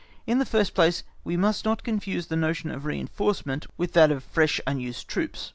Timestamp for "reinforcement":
2.85-3.67